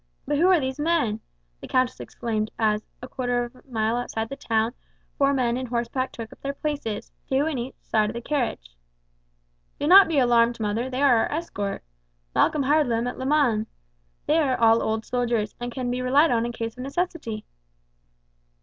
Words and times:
But 0.25 0.39
who 0.39 0.47
are 0.47 0.59
these 0.59 0.79
men?" 0.79 1.19
the 1.59 1.67
countess 1.67 1.99
exclaimed, 1.99 2.49
as, 2.57 2.81
a 3.03 3.07
quarter 3.07 3.43
of 3.43 3.55
a 3.57 3.61
mile 3.69 3.95
outside 3.95 4.29
the 4.29 4.35
town, 4.35 4.73
four 5.15 5.31
men 5.31 5.59
on 5.59 5.67
horseback 5.67 6.11
took 6.11 6.33
up 6.33 6.41
their 6.41 6.55
places, 6.55 7.11
two 7.29 7.45
on 7.45 7.59
each 7.59 7.75
side 7.83 8.09
of 8.09 8.15
the 8.15 8.21
carriage. 8.23 8.75
"Do 9.79 9.85
not 9.85 10.07
be 10.07 10.17
alarmed, 10.17 10.59
mother, 10.59 10.89
they 10.89 11.03
are 11.03 11.17
our 11.17 11.31
escort. 11.31 11.83
Malcolm 12.33 12.63
hired 12.63 12.89
them 12.89 13.05
at 13.05 13.19
Le 13.19 13.27
Mans. 13.27 13.67
They 14.25 14.39
are 14.39 14.57
all 14.59 14.81
old 14.81 15.05
soldiers, 15.05 15.53
and 15.59 15.71
can 15.71 15.91
be 15.91 16.01
relied 16.01 16.31
on 16.31 16.47
in 16.47 16.51
case 16.51 16.75
of 16.77 16.81
necessity." 16.81 17.45